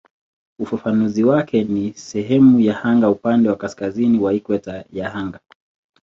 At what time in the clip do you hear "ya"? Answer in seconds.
2.59-2.83, 4.91-5.13